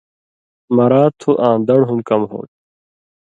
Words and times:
مرا 0.75 1.03
تُھو 1.19 1.31
آں 1.47 1.57
دڑ 1.67 1.81
ہم 1.89 1.99
کم 2.09 2.21
ہوتھی۔ 2.31 2.57